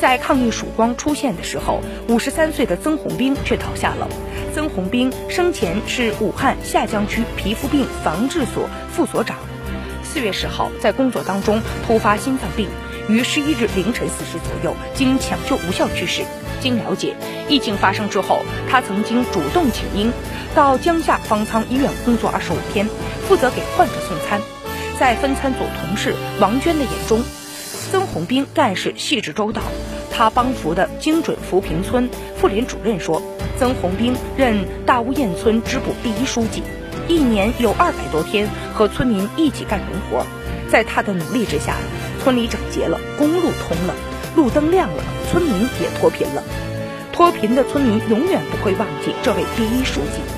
[0.00, 4.08] 在抗疫曙光出现的时候，五十三岁的曾洪兵却倒下了。
[4.54, 9.36] 曾洪兵生前是武汉下江区皮肤病防治所副所长。
[10.02, 12.68] 四月十号，在工作当中突发心脏病，
[13.08, 16.22] 于十一日凌晨四时左右经抢救无效去世。
[16.60, 17.14] 经了解，
[17.48, 20.10] 疫情发生之后，他曾经主动请缨，
[20.54, 22.88] 到江夏方舱医院工作二十五天，
[23.28, 24.40] 负责给患者送餐。
[24.98, 27.22] 在分餐组同事王娟的眼中，
[27.90, 29.62] 曾洪兵干事细致周到。
[30.10, 33.22] 他帮扶的精准扶贫村妇联主任说，
[33.56, 36.62] 曾洪兵任大屋堰村支部第一书记，
[37.06, 40.26] 一年有二百多天和村民一起干农活。
[40.68, 41.76] 在他的努力之下，
[42.22, 43.94] 村里整洁了，公路通了，
[44.34, 46.42] 路灯亮了，村民也脱贫了。
[47.12, 50.37] 脱贫的村民永远不会忘记这位第一书记。